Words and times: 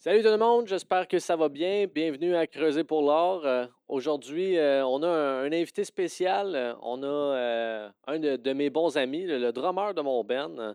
Salut 0.00 0.22
tout 0.22 0.28
le 0.28 0.36
monde, 0.36 0.68
j'espère 0.68 1.08
que 1.08 1.18
ça 1.18 1.34
va 1.34 1.48
bien. 1.48 1.86
Bienvenue 1.92 2.36
à 2.36 2.46
Creuser 2.46 2.84
pour 2.84 3.02
l'or. 3.02 3.44
Euh, 3.44 3.66
Aujourd'hui, 3.88 4.56
euh, 4.56 4.86
on 4.86 5.02
a 5.02 5.08
un, 5.08 5.42
un 5.42 5.52
invité 5.52 5.82
spécial. 5.82 6.54
Euh, 6.54 6.74
On 6.82 7.02
a 7.02 7.06
euh, 7.06 7.88
un 8.06 8.20
de, 8.20 8.36
de 8.36 8.52
mes 8.52 8.70
bons 8.70 8.96
amis, 8.96 9.24
le, 9.24 9.38
le 9.38 9.50
drummer 9.50 9.94
de 9.94 10.00
mon 10.00 10.22
band, 10.22 10.74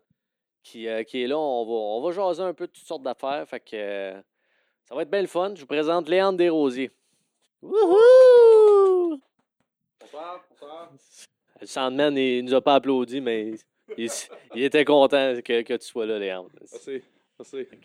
qui, 0.61 0.89
euh, 0.89 1.03
qui 1.03 1.23
est 1.23 1.27
là. 1.27 1.37
On 1.39 1.63
va, 1.63 1.71
on 1.71 2.01
va 2.01 2.11
jaser 2.11 2.43
un 2.43 2.53
peu 2.53 2.67
de 2.67 2.73
toutes 2.73 2.85
sortes 2.85 3.03
d'affaires. 3.03 3.47
Fait 3.47 3.61
que 3.61 3.75
euh, 3.75 4.21
ça 4.83 4.93
va 4.93 5.03
être 5.03 5.09
bien 5.09 5.21
le 5.21 5.27
fun. 5.27 5.53
Je 5.55 5.61
vous 5.61 5.67
présente 5.67 6.09
Léandre 6.09 6.37
Desrosiers. 6.37 6.91
Wouhou! 7.61 9.21
Bonsoir, 10.01 10.43
bonsoir. 10.49 10.91
Le 11.61 11.65
Sandman, 11.65 12.17
il, 12.17 12.39
il 12.39 12.43
nous 12.43 12.55
a 12.55 12.61
pas 12.61 12.75
applaudi, 12.75 13.21
mais 13.21 13.53
il 13.97 14.63
était 14.63 14.83
content 14.83 15.35
que, 15.45 15.61
que 15.61 15.75
tu 15.75 15.87
sois 15.87 16.05
là, 16.05 16.19
Léandre. 16.19 16.49
Merci, 16.59 17.01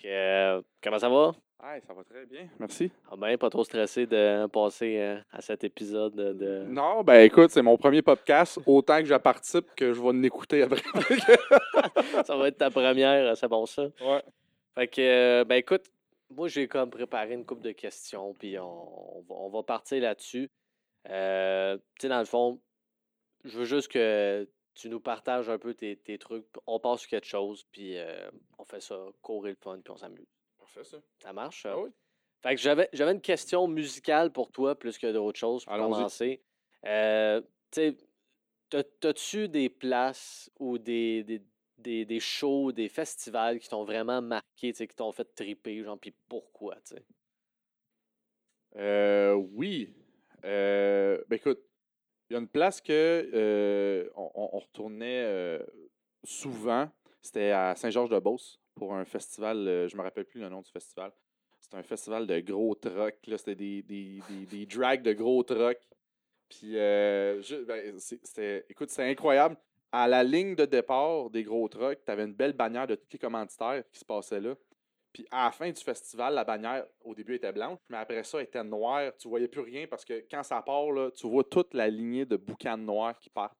euh, 0.04 0.62
comment 0.82 0.98
ça 0.98 1.08
va? 1.08 1.32
Hey, 1.62 1.80
ça 1.82 1.92
va 1.92 2.04
très 2.04 2.24
bien, 2.24 2.48
merci. 2.60 2.90
Ah 3.10 3.16
ben, 3.16 3.36
pas 3.36 3.50
trop 3.50 3.64
stressé 3.64 4.06
de 4.06 4.46
passer 4.46 4.96
euh, 4.98 5.18
à 5.32 5.40
cet 5.40 5.64
épisode 5.64 6.14
de... 6.14 6.64
Non, 6.68 7.02
ben 7.02 7.20
écoute, 7.22 7.50
c'est 7.50 7.62
mon 7.62 7.76
premier 7.76 8.00
podcast, 8.00 8.60
autant 8.64 8.98
que 9.00 9.06
je 9.06 9.14
participe 9.16 9.66
que 9.74 9.92
je 9.92 10.00
vais 10.00 10.12
l'écouter 10.12 10.62
après. 10.62 10.82
ça 12.24 12.36
va 12.36 12.46
être 12.48 12.58
ta 12.58 12.70
première, 12.70 13.36
c'est 13.36 13.48
bon 13.48 13.66
ça? 13.66 13.88
ouais. 14.00 14.22
Fait 14.76 14.86
que, 14.86 15.00
euh, 15.00 15.44
ben 15.44 15.56
écoute, 15.56 15.86
moi 16.30 16.46
j'ai 16.46 16.68
comme 16.68 16.90
préparé 16.90 17.34
une 17.34 17.44
couple 17.44 17.62
de 17.62 17.72
questions, 17.72 18.34
puis 18.38 18.56
on, 18.58 19.18
on 19.18 19.20
va, 19.22 19.34
on 19.34 19.48
va 19.48 19.64
partir 19.64 20.00
là-dessus. 20.00 20.48
Euh, 21.10 21.76
tu 21.76 22.02
sais, 22.02 22.08
dans 22.08 22.20
le 22.20 22.24
fond, 22.24 22.60
je 23.44 23.58
veux 23.58 23.64
juste 23.64 23.88
que 23.88 24.48
tu 24.78 24.88
nous 24.88 25.00
partages 25.00 25.48
un 25.50 25.58
peu 25.58 25.74
tes, 25.74 25.96
tes 25.96 26.18
trucs. 26.18 26.46
On 26.66 26.78
passe 26.78 27.00
sur 27.00 27.10
quelque 27.10 27.26
chose, 27.26 27.64
puis 27.72 27.98
euh, 27.98 28.30
on 28.58 28.64
fait 28.64 28.80
ça, 28.80 29.06
courir 29.20 29.50
le 29.50 29.56
fun, 29.60 29.80
puis 29.82 29.90
on 29.92 29.96
s'amuse. 29.96 30.26
Parfait, 30.56 30.84
ça. 30.84 30.98
Ça 31.20 31.32
marche? 31.32 31.66
Ah 31.66 31.76
oui. 31.80 31.90
Fait 32.40 32.54
que 32.54 32.60
j'avais, 32.60 32.88
j'avais 32.92 33.10
une 33.10 33.20
question 33.20 33.66
musicale 33.66 34.30
pour 34.32 34.52
toi 34.52 34.78
plus 34.78 34.96
que 34.96 35.10
d'autres 35.12 35.38
choses 35.38 35.64
pour 35.64 35.74
Allons-y. 35.74 35.94
commencer. 35.94 36.42
Euh, 36.84 37.40
tu 37.40 37.48
sais, 37.72 37.96
t'as- 38.70 38.84
t'as-tu 38.84 39.48
des 39.48 39.68
places 39.68 40.48
ou 40.60 40.78
des, 40.78 41.24
des, 41.24 41.42
des, 41.78 42.04
des 42.04 42.20
shows, 42.20 42.70
des 42.70 42.88
festivals 42.88 43.58
qui 43.58 43.68
t'ont 43.68 43.82
vraiment 43.84 44.22
marqué, 44.22 44.72
tu 44.72 44.86
qui 44.86 44.94
t'ont 44.94 45.10
fait 45.10 45.24
triper, 45.34 45.82
genre, 45.82 45.98
puis 45.98 46.14
pourquoi, 46.28 46.76
tu 46.76 46.94
sais? 46.94 47.04
Euh, 48.76 49.34
oui. 49.34 49.92
Euh, 50.44 51.20
ben 51.26 51.34
écoute, 51.36 51.60
il 52.28 52.34
y 52.34 52.36
a 52.36 52.40
une 52.40 52.48
place 52.48 52.80
que 52.80 53.30
euh, 53.32 54.08
on, 54.14 54.58
retournait 54.58 55.22
euh, 55.24 55.58
souvent. 56.24 56.88
C'était 57.22 57.50
à 57.50 57.74
Saint-Georges-de-Beauce 57.74 58.60
pour 58.74 58.94
un 58.94 59.04
festival. 59.04 59.66
euh, 59.66 59.88
je 59.88 59.96
me 59.96 60.02
rappelle 60.02 60.26
plus 60.26 60.40
le 60.40 60.48
nom 60.48 60.60
du 60.60 60.70
festival. 60.70 61.12
C'était 61.60 61.76
un 61.76 61.82
festival 61.82 62.26
de 62.26 62.40
gros 62.40 62.74
trucks. 62.74 63.18
C'était 63.36 63.54
des, 63.54 63.82
des, 63.82 64.20
des, 64.48 64.66
drags 64.66 65.02
de 65.02 65.12
gros 65.12 65.42
trucks. 65.42 65.86
Puis, 66.48 66.78
euh, 66.78 67.42
ben, 67.66 67.98
c'était, 67.98 68.64
écoute, 68.68 68.90
c'était 68.90 69.10
incroyable. 69.10 69.56
À 69.90 70.06
la 70.06 70.22
ligne 70.22 70.54
de 70.54 70.66
départ 70.66 71.30
des 71.30 71.42
gros 71.42 71.68
trucks, 71.68 72.00
tu 72.04 72.12
avais 72.12 72.24
une 72.24 72.34
belle 72.34 72.52
bannière 72.52 72.86
de 72.86 72.94
tous 72.94 73.08
les 73.12 73.18
commanditaires 73.18 73.82
qui 73.90 73.98
se 73.98 74.04
passaient 74.04 74.40
là. 74.40 74.54
Puis 75.18 75.26
à 75.32 75.46
la 75.46 75.50
fin 75.50 75.68
du 75.68 75.82
festival, 75.82 76.32
la 76.34 76.44
bannière, 76.44 76.86
au 77.02 77.12
début, 77.12 77.34
était 77.34 77.50
blanche, 77.50 77.80
mais 77.88 77.96
après 77.96 78.22
ça, 78.22 78.38
elle 78.38 78.44
était 78.44 78.62
noire. 78.62 79.10
Tu 79.18 79.26
voyais 79.26 79.48
plus 79.48 79.62
rien 79.62 79.84
parce 79.88 80.04
que 80.04 80.24
quand 80.30 80.44
ça 80.44 80.62
part, 80.62 80.92
là, 80.92 81.10
tu 81.10 81.26
vois 81.28 81.42
toute 81.42 81.74
la 81.74 81.88
lignée 81.88 82.24
de 82.24 82.36
boucans 82.36 82.76
noirs 82.76 83.18
qui 83.18 83.28
partent. 83.28 83.58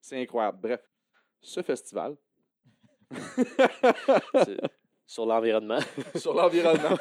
C'est 0.00 0.22
incroyable. 0.22 0.58
Bref, 0.62 0.88
ce 1.40 1.62
festival, 1.62 2.14
Sur 5.04 5.26
l'environnement. 5.26 5.80
sur 6.14 6.32
l'environnement. 6.32 6.96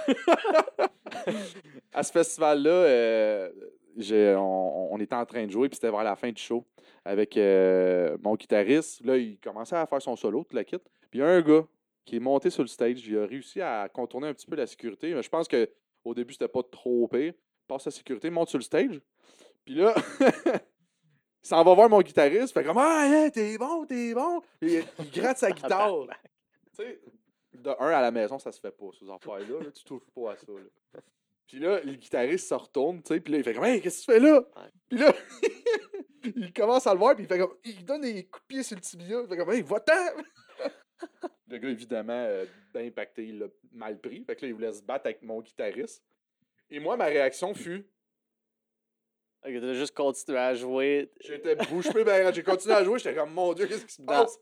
à 1.93 2.01
ce 2.01 2.11
festival-là, 2.11 2.71
euh, 2.71 3.51
j'ai- 3.95 4.33
on, 4.35 4.91
on 4.91 4.99
était 4.99 5.13
en 5.13 5.25
train 5.27 5.45
de 5.45 5.51
jouer, 5.51 5.69
puis 5.69 5.75
c'était 5.75 5.91
vers 5.91 6.03
la 6.03 6.16
fin 6.16 6.31
du 6.31 6.41
show 6.41 6.66
avec 7.03 7.38
euh, 7.38 8.17
mon 8.23 8.33
guitariste. 8.33 9.06
Là, 9.06 9.17
il 9.17 9.38
commençait 9.39 9.75
à 9.75 9.85
faire 9.85 10.01
son 10.01 10.16
solo, 10.16 10.44
tout 10.44 10.56
la 10.56 10.63
kit. 10.63 10.79
Puis 11.12 11.19
il 11.19 11.19
y 11.19 11.23
a 11.23 11.27
un 11.27 11.41
gars 11.41 11.63
qui 12.05 12.17
est 12.17 12.19
monté 12.19 12.49
sur 12.49 12.61
le 12.63 12.67
stage. 12.67 13.05
Il 13.05 13.17
a 13.17 13.25
réussi 13.25 13.61
à 13.61 13.89
contourner 13.89 14.27
un 14.27 14.33
petit 14.33 14.47
peu 14.47 14.55
la 14.55 14.67
sécurité. 14.67 15.13
Mais 15.13 15.23
je 15.23 15.29
pense 15.29 15.47
que 15.47 15.69
au 16.03 16.13
début, 16.13 16.33
c'était 16.33 16.47
pas 16.47 16.63
trop 16.63 17.07
pire. 17.07 17.33
Il 17.33 17.67
passe 17.67 17.85
la 17.85 17.91
sécurité, 17.91 18.29
monte 18.29 18.49
sur 18.49 18.59
le 18.59 18.63
stage. 18.63 19.01
Puis 19.66 19.75
là, 19.75 19.95
il 20.19 21.47
s'en 21.47 21.63
va 21.63 21.73
voir 21.73 21.89
mon 21.89 22.01
guitariste. 22.01 22.53
Fait 22.53 22.63
comme 22.63 22.77
Ah, 22.77 23.07
hein, 23.09 23.29
t'es 23.31 23.57
bon, 23.57 23.85
t'es 23.85 24.13
bon. 24.13 24.41
Il, 24.61 24.83
il 24.99 25.11
gratte 25.11 25.39
sa 25.39 25.51
guitare. 25.51 26.07
Tu 26.77 26.83
sais, 26.83 27.01
de 27.53 27.69
un 27.79 27.88
à 27.89 28.01
la 28.01 28.11
maison, 28.11 28.38
ça 28.38 28.51
se 28.51 28.59
fait 28.59 28.71
pas, 28.71 28.85
ces 28.99 29.09
affaires-là. 29.09 29.63
là. 29.63 29.71
tu 29.71 29.83
touches 29.83 30.09
pas 30.13 30.33
à 30.33 30.38
ça. 30.38 30.51
là. 30.51 30.99
Puis 31.47 31.59
là, 31.59 31.79
le 31.83 31.94
guitariste 31.94 32.47
se 32.49 32.53
retourne, 32.53 33.01
tu 33.01 33.13
sais, 33.13 33.19
puis 33.19 33.33
là, 33.33 33.39
il 33.39 33.44
fait 33.44 33.53
comme 33.53 33.63
Hey, 33.63 33.81
qu'est-ce 33.81 34.05
que 34.05 34.11
tu 34.11 34.19
fais 34.19 34.19
là? 34.19 34.41
Puis 34.89 34.99
là, 34.99 35.13
il 36.35 36.53
commence 36.53 36.85
à 36.85 36.94
le 36.94 36.99
voir, 36.99 37.15
puis 37.15 37.23
il 37.23 37.27
fait 37.27 37.39
comme 37.39 37.55
Il 37.63 37.83
donne 37.85 38.01
des 38.01 38.25
coups 38.25 38.44
de 38.44 38.47
pied 38.47 38.63
sur 38.63 38.75
le 38.75 38.81
tibia. 38.81 39.21
Il 39.21 39.27
fait 39.27 39.38
comme 39.38 39.51
Hey, 39.51 39.61
va-t'en! 39.63 39.94
Le 41.55 41.59
gars, 41.59 41.69
évidemment, 41.69 42.13
euh, 42.13 42.45
d'impacté, 42.73 43.27
il 43.27 43.39
l'a 43.39 43.47
mal 43.71 43.99
pris. 43.99 44.23
Fait 44.23 44.35
que 44.35 44.41
là, 44.41 44.47
il 44.49 44.53
voulait 44.53 44.73
se 44.73 44.83
battre 44.83 45.07
avec 45.07 45.21
mon 45.21 45.41
guitariste. 45.41 46.03
Et 46.69 46.79
moi, 46.79 46.97
ma 46.97 47.05
réaction 47.05 47.53
fut 47.53 47.88
Ok, 49.45 49.53
t'as 49.61 49.73
juste 49.73 49.95
continué 49.95 50.39
à 50.39 50.55
jouer. 50.55 51.11
J'étais 51.21 51.55
bouche 51.55 51.94
bée, 51.94 52.03
ben, 52.03 52.33
j'ai 52.33 52.41
continué 52.41 52.73
à 52.73 52.83
jouer, 52.83 52.97
j'étais 52.97 53.15
comme 53.15 53.31
Mon 53.31 53.53
Dieu, 53.53 53.67
qu'est-ce 53.67 53.85
qui 53.85 53.94
se 53.94 54.01
passe? 54.01 54.39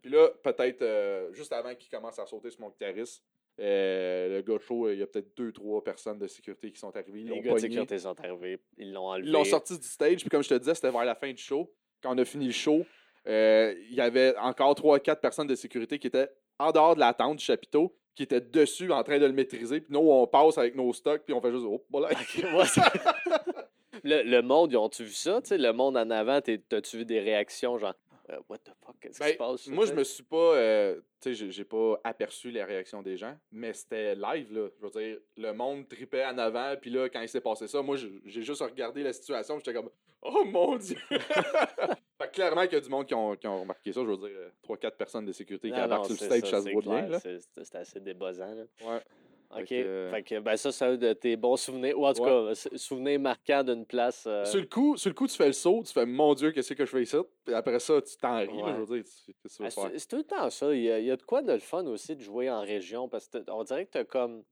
Puis 0.00 0.10
là, 0.10 0.30
peut-être 0.42 0.80
euh, 0.80 1.32
juste 1.32 1.52
avant 1.52 1.74
qu'il 1.74 1.90
commence 1.90 2.18
à 2.18 2.24
sauter 2.24 2.50
sur 2.50 2.60
mon 2.60 2.70
guitariste, 2.70 3.22
euh, 3.60 4.36
le 4.36 4.42
gars 4.42 4.58
chaud, 4.60 4.88
il 4.90 4.98
y 4.98 5.02
a 5.02 5.06
peut-être 5.06 5.36
deux, 5.36 5.52
trois 5.52 5.82
personnes 5.82 6.18
de 6.18 6.26
sécurité 6.26 6.70
qui 6.70 6.78
sont 6.78 6.96
arrivées. 6.96 7.20
Ils 7.20 7.28
Les 7.28 7.40
gars 7.40 7.54
de 7.54 7.58
sécurité 7.58 7.98
sont 7.98 8.18
arrivés, 8.18 8.60
ils 8.78 8.92
l'ont 8.92 9.08
enlevé. 9.08 9.28
Ils 9.28 9.32
l'ont 9.32 9.44
sorti 9.44 9.76
du 9.78 9.86
stage, 9.86 10.20
puis 10.20 10.30
comme 10.30 10.42
je 10.42 10.48
te 10.48 10.54
disais, 10.54 10.74
c'était 10.74 10.90
vers 10.90 11.04
la 11.04 11.16
fin 11.16 11.30
du 11.30 11.42
show. 11.42 11.70
Quand 12.00 12.14
on 12.14 12.18
a 12.18 12.24
fini 12.24 12.46
le 12.46 12.52
show, 12.52 12.86
euh, 13.28 13.74
il 13.90 13.96
y 13.96 14.00
avait 14.00 14.36
encore 14.38 14.74
trois, 14.74 14.98
quatre 15.00 15.20
personnes 15.20 15.46
de 15.46 15.54
sécurité 15.54 15.98
qui 15.98 16.06
étaient 16.06 16.28
en 16.58 16.72
dehors 16.72 16.94
de 16.94 17.00
la 17.00 17.12
tente 17.12 17.38
du 17.38 17.44
chapiteau, 17.44 17.94
qui 18.14 18.22
étaient 18.24 18.40
dessus 18.40 18.90
en 18.90 19.02
train 19.02 19.18
de 19.18 19.26
le 19.26 19.32
maîtriser. 19.32 19.80
Puis 19.80 19.92
nous, 19.92 20.00
on 20.00 20.26
passe 20.26 20.58
avec 20.58 20.74
nos 20.74 20.92
stocks, 20.92 21.22
puis 21.24 21.34
on 21.34 21.40
fait 21.40 21.52
juste 21.52 21.64
Oh, 21.66 21.84
voilà. 21.90 22.08
Moi, 22.50 22.64
le, 24.04 24.22
le 24.22 24.42
monde, 24.42 24.72
ils 24.72 24.76
ont-tu 24.76 25.04
vu 25.04 25.12
ça? 25.12 25.40
Tu 25.42 25.48
sais, 25.48 25.58
le 25.58 25.72
monde 25.72 25.96
en 25.96 26.10
avant, 26.10 26.40
t'as-tu 26.40 26.96
vu 26.96 27.04
des 27.04 27.20
réactions 27.20 27.78
genre 27.78 27.94
euh, 28.30 28.40
What 28.48 28.58
the 28.58 28.70
fuck? 28.84 28.96
Qu'est-ce 29.00 29.18
qui 29.18 29.24
Ben, 29.24 29.32
se 29.32 29.36
passe? 29.38 29.66
Moi, 29.68 29.86
je 29.86 29.92
me 29.92 30.04
suis 30.04 30.22
pas. 30.22 30.36
euh, 30.56 31.00
tu 31.20 31.34
sais, 31.34 31.50
j'ai- 31.50 31.64
pas 31.64 32.00
aperçu 32.04 32.50
les 32.50 32.62
réactions 32.64 33.02
des 33.02 33.16
gens, 33.16 33.36
mais 33.50 33.72
c'était 33.72 34.14
live, 34.14 34.52
là. 34.52 34.68
Je 34.78 34.82
veux 34.86 34.90
dire, 34.90 35.18
le 35.36 35.52
monde 35.52 35.86
tripait 35.88 36.24
en 36.24 36.38
avant, 36.38 36.74
puis 36.80 36.90
là, 36.90 37.08
quand 37.08 37.20
il 37.20 37.28
s'est 37.28 37.40
passé 37.40 37.66
ça, 37.66 37.82
moi, 37.82 37.96
j'ai 37.96 38.42
juste 38.42 38.62
regardé 38.62 39.02
la 39.02 39.12
situation, 39.12 39.58
j'étais 39.58 39.74
comme, 39.74 39.90
oh 40.22 40.44
mon 40.44 40.76
dieu! 40.76 40.96
fait 41.10 42.28
que 42.28 42.32
clairement 42.32 42.62
qu'il 42.64 42.74
y 42.74 42.76
a 42.76 42.80
du 42.80 42.88
monde 42.88 43.06
qui 43.06 43.14
ont, 43.14 43.36
qui 43.36 43.46
ont 43.46 43.60
remarqué 43.60 43.92
ça. 43.92 44.00
Je 44.02 44.06
veux 44.06 44.16
dire, 44.16 44.36
3-4 44.62 44.96
personnes 44.96 45.24
de 45.26 45.32
sécurité 45.32 45.68
qui 45.70 45.76
Non, 45.76 45.84
embarquent 45.84 46.06
sur 46.06 46.14
le 46.14 46.18
stage, 46.38 46.50
ça, 46.50 46.60
ça, 46.60 46.62
se 46.62 46.70
voit 46.70 46.82
bien. 46.82 47.18
C'est 47.18 47.74
assez 47.74 48.00
débuzzant. 48.00 48.54
Là. 48.54 48.64
Ouais. 48.82 49.00
OK. 49.50 49.66
Fait 49.66 49.82
que- 49.82 50.08
Fait 50.10 50.22
que, 50.22 50.38
ben, 50.40 50.56
ça, 50.56 50.70
c'est 50.72 50.84
un 50.84 50.96
de 50.96 51.12
tes 51.14 51.36
bons 51.36 51.56
souvenirs. 51.56 51.98
Ou 51.98 52.06
en 52.06 52.12
tout 52.12 52.22
Ouais. 52.22 52.28
cas, 52.28 52.50
s- 52.50 52.68
souvenirs 52.76 53.18
marquants 53.18 53.64
d'une 53.64 53.86
place. 53.86 54.24
euh, 54.26 54.44
Sur, 54.44 54.60
le 54.60 54.66
coup, 54.66 54.96
sur 54.98 55.08
le 55.08 55.14
coup, 55.14 55.26
tu 55.26 55.36
fais 55.36 55.46
le 55.46 55.52
saut, 55.54 55.82
tu 55.86 55.92
fais, 55.92 56.04
mon 56.04 56.34
dieu, 56.34 56.50
qu'est-ce 56.52 56.74
que 56.74 56.84
je 56.84 56.90
fais 56.90 57.02
ici? 57.02 57.16
Puis 57.46 57.54
après 57.54 57.78
ça, 57.80 58.00
tu 58.02 58.16
t'en 58.18 58.38
ris, 58.40 58.48
Ouais. 58.48 58.72
je 58.76 58.80
veux 58.82 58.96
dire, 59.02 59.04
tu- 59.04 59.32
tu 59.32 59.62
ah, 59.64 59.70
c'est 59.70 60.06
tout 60.08 60.16
le 60.16 60.24
temps 60.24 60.50
ça. 60.50 60.74
Il 60.74 60.82
y, 60.82 60.90
a, 60.90 60.98
il 60.98 61.06
y 61.06 61.10
a 61.10 61.16
de 61.16 61.22
quoi 61.22 61.40
de 61.42 61.52
le 61.52 61.58
fun 61.60 61.86
aussi 61.86 62.14
de 62.14 62.20
jouer 62.20 62.50
en 62.50 62.60
région 62.60 63.08
parce 63.08 63.26
que 63.28 63.38
t'as- 63.38 63.54
on 63.54 63.64
dirait 63.64 63.86
que 63.86 63.92
t'as 63.92 64.04
comme. 64.04 64.44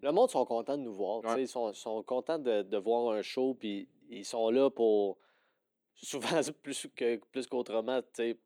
Le 0.00 0.12
monde 0.12 0.30
sont 0.30 0.44
contents 0.46 0.78
de 0.78 0.82
nous 0.82 0.94
voir. 0.94 1.20
tu 1.22 1.28
Ouais. 1.28 1.42
Ils 1.42 1.48
sont, 1.48 1.72
sont 1.74 2.02
contents 2.02 2.38
de, 2.38 2.62
de 2.62 2.76
voir 2.78 3.12
un 3.14 3.20
show, 3.22 3.54
puis 3.58 3.86
ils 4.08 4.24
sont 4.24 4.48
là 4.50 4.70
pour. 4.70 5.18
Souvent, 5.94 6.20
plus 6.62 6.86
que 6.94 7.16
plus 7.32 7.46
qu'autrement, 7.48 8.00
tu 8.00 8.08
sais, 8.14 8.38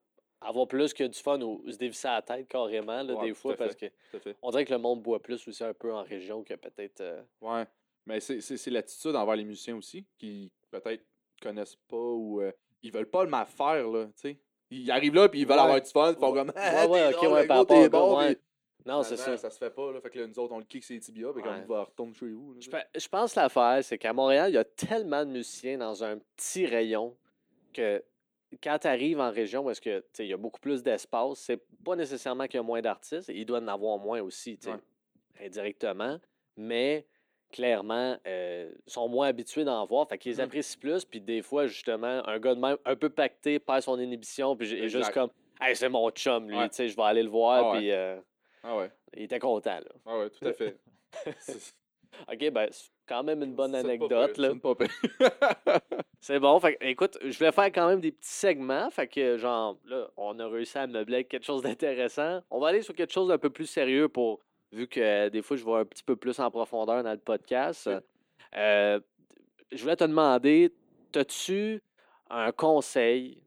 avoir 0.45 0.67
plus 0.67 0.93
que 0.95 1.05
du 1.05 1.19
fun 1.19 1.41
ou 1.41 1.63
se 1.71 1.77
dévisser 1.77 2.09
la 2.09 2.23
tête 2.23 2.49
carrément, 2.49 3.03
là, 3.03 3.15
Ouais, 3.15 3.29
des 3.29 3.35
fois, 3.35 3.53
à 3.53 3.57
fait. 3.57 3.65
parce 3.65 3.77
que 3.77 3.87
à 3.87 4.35
on 4.43 4.51
dirait 4.51 4.65
que 4.65 4.73
le 4.73 4.79
monde 4.79 5.03
boit 5.03 5.21
plus 5.21 5.47
aussi 5.49 5.63
un 5.65 5.75
peu 5.75 5.93
en 5.93 6.03
région 6.03 6.43
que 6.43 6.55
peut-être. 6.55 7.00
euh, 7.00 7.23
Ouais. 7.41 7.65
Mais 8.06 8.19
c'est- 8.21 8.67
l'attitude 8.71 9.15
envers 9.15 9.37
les 9.37 9.44
musiciens 9.44 9.77
aussi, 9.77 10.05
qui 10.19 10.50
peut-être 10.71 11.05
connaissent 11.41 11.77
pas 11.89 11.97
ou 11.97 12.41
euh, 12.41 12.50
ils 12.83 12.91
veulent 12.93 13.09
pas 13.11 13.25
le 13.25 13.31
mal 13.31 13.47
faire, 13.47 13.87
là, 13.89 14.06
tu 14.06 14.12
sais. 14.17 14.39
Ils 14.71 14.91
arrivent 14.91 15.15
là, 15.15 15.29
puis 15.29 15.41
ils 15.41 15.47
veulent 15.47 15.56
Ouais. 15.56 15.62
avoir 15.62 15.81
du 15.81 15.91
fun, 15.91 16.12
ils 16.12 16.19
font 16.19 16.33
Ouais. 16.33 16.39
comme 16.39 16.53
Ouais, 16.55 16.55
ouais, 16.91 17.15
ok, 17.15 17.23
ouais, 17.33 17.47
par 17.47 17.59
rapport 17.59 17.88
bon, 17.91 18.19
ouais. 18.19 18.35
puis 18.35 18.45
Non, 18.87 19.03
c'est 19.05 19.17
ça. 19.17 19.37
Ça 19.37 19.50
se 19.50 19.59
fait 19.59 19.71
pas, 19.71 19.93
là. 19.93 20.00
Fait 20.00 20.11
que 20.11 20.19
là, 20.19 20.27
nous 20.27 20.38
autres, 20.41 20.53
on 20.53 20.59
le 20.59 20.65
kick 20.65 20.83
ses 20.83 20.99
tibias, 20.99 21.33
puis 21.33 21.43
Ouais. 21.43 21.49
comme, 21.49 21.65
va 21.67 21.85
retourner 21.85 22.15
chez 22.15 22.27
vous. 22.31 22.55
là, 22.55 22.61
Je, 22.97 23.09
pense 23.09 23.35
que 23.35 23.38
l'affaire, 23.41 23.79
c'est 23.85 23.97
qu'à 23.99 24.12
Montréal, 24.12 24.50
il 24.50 24.55
y 24.55 24.59
a 24.59 24.65
tellement 24.65 25.25
de 25.25 25.31
musiciens 25.31 25.79
dans 25.79 26.03
un 26.03 26.19
petit 26.19 26.67
rayon 26.67 27.17
que 27.73 28.03
quand 28.62 28.78
tu 28.81 28.87
arrives 28.88 29.20
en 29.20 29.31
région, 29.31 29.64
que 29.64 30.00
tu 30.00 30.04
sais, 30.12 30.25
il 30.26 30.31
y 30.31 30.32
a 30.32 30.37
beaucoup 30.37 30.60
plus 30.60 30.82
d'espace, 30.82 31.38
c'est 31.38 31.60
pas 31.84 31.96
nécessairement 31.96 32.46
qu'il 32.46 32.56
y 32.56 32.60
a 32.60 32.62
moins 32.62 32.81
d'artistes, 32.81 33.28
il 33.32 33.46
doit 33.46 33.58
en 33.60 33.69
avoir 33.69 33.99
moins 33.99 34.20
aussi, 34.20 34.58
Ouais. 34.66 34.75
indirectement, 35.40 36.19
mais 36.56 37.06
clairement, 37.50 38.16
euh, 38.26 38.72
sont 38.87 39.08
moins 39.08 39.28
habitués 39.28 39.64
d'en 39.64 39.84
voir, 39.87 40.08
fait 40.08 40.19
qu'ils 40.19 40.34
Mhm. 40.37 40.40
apprécient 40.40 40.81
plus, 40.81 41.04
puis 41.04 41.20
des 41.20 41.43
fois, 41.43 41.66
justement, 41.66 42.26
un 42.26 42.38
gars 42.38 42.54
de 42.54 42.60
même 42.60 42.78
un 42.84 42.96
peu 42.96 43.10
pacté 43.10 43.58
perd 43.58 43.82
son 43.82 43.99
inhibition, 43.99 44.56
puis 44.56 44.72
est 44.72 44.88
juste 44.88 45.10
comme, 45.12 45.31
hey, 45.60 45.76
c'est 45.76 45.88
mon 45.88 46.10
chum, 46.10 46.49
lui, 46.49 46.56
Ouais. 46.56 46.69
tu 46.70 46.76
sais, 46.76 46.88
je 46.88 46.96
vais 46.96 47.02
aller 47.02 47.22
le 47.22 47.28
voir, 47.31 47.66
Ah 47.66 47.72
ouais. 47.72 47.78
puis. 47.78 47.90
euh, 47.93 48.20
Ah 48.62 48.76
ouais. 48.76 48.90
Il 49.14 49.22
était 49.25 49.38
content, 49.40 49.81
là. 49.81 49.90
Ah 50.06 50.19
ouais, 50.19 50.31
tout 50.31 50.46
à 50.46 50.52
fait. 50.52 50.78
OK, 52.28 52.50
ben, 52.50 52.69
quand 53.06 53.22
même 53.22 53.43
une 53.43 53.54
bonne 53.54 53.75
anecdote, 53.75 54.38
c'est 56.20 56.38
bon. 56.38 56.58
Fait 56.60 56.76
écoute, 56.81 57.19
je 57.22 57.37
voulais 57.37 57.52
faire 57.52 57.66
quand 57.66 57.88
même 57.88 58.00
des 58.00 58.12
petits 58.12 58.28
segments. 58.28 58.90
Fait 58.90 59.06
que, 59.06 59.37
genre, 59.37 59.76
là, 59.87 60.08
on 60.16 60.38
a 60.38 60.49
réussi 60.49 60.78
à 60.78 60.87
meubler 60.87 61.25
quelque 61.25 61.44
chose 61.44 61.62
d'intéressant. 61.62 62.40
On 62.50 62.60
va 62.60 62.69
aller 62.69 62.82
sur 62.82 62.94
quelque 62.94 63.12
chose 63.12 63.28
d'un 63.28 63.38
peu 63.38 63.50
plus 63.50 63.66
sérieux 63.66 64.08
pour, 64.08 64.40
vu 64.70 64.87
que 64.87 65.00
euh, 65.00 65.31
des 65.31 65.43
fois, 65.43 65.56
je 65.56 65.64
vais 65.64 65.72
un 65.72 65.84
petit 65.84 66.04
peu 66.04 66.16
plus 66.16 66.38
en 66.38 66.50
profondeur 66.50 67.02
dans 67.02 67.12
le 67.12 67.19
podcast. 67.19 67.90
Euh, 68.54 69.00
je 69.70 69.82
voulais 69.82 69.96
te 69.96 70.04
demander, 70.04 70.72
as-tu 71.14 71.82
un 72.31 72.52
conseil 72.52 73.43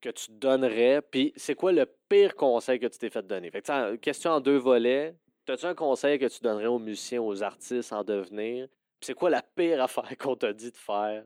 que 0.00 0.10
tu 0.10 0.30
donnerais? 0.32 1.02
Puis, 1.02 1.32
c'est 1.36 1.54
quoi 1.54 1.72
le 1.72 1.86
pire 2.08 2.34
conseil 2.34 2.78
que 2.78 2.86
tu 2.86 2.98
t'es 2.98 3.10
fait 3.10 3.26
donner? 3.26 3.50
Fait 3.50 3.62
que, 3.62 3.96
question 3.96 4.32
en 4.32 4.40
deux 4.40 4.58
volets. 4.58 5.14
As-tu 5.48 5.66
un 5.66 5.74
conseil 5.74 6.18
que 6.18 6.26
tu 6.26 6.40
donnerais 6.40 6.66
aux 6.66 6.80
musiciens, 6.80 7.22
aux 7.22 7.42
artistes 7.42 7.92
en 7.92 8.02
devenir? 8.02 8.68
C'est 9.00 9.14
quoi 9.14 9.30
la 9.30 9.42
pire 9.42 9.82
affaire 9.82 10.16
qu'on 10.18 10.36
t'a 10.36 10.52
dit 10.52 10.70
de 10.72 10.76
faire? 10.76 11.24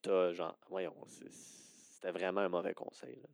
T'as 0.00 0.32
genre, 0.32 0.58
voyons, 0.68 0.94
c'était 1.06 2.10
vraiment 2.10 2.40
un 2.40 2.48
mauvais 2.48 2.74
conseil. 2.74 3.16
Là, 3.16 3.28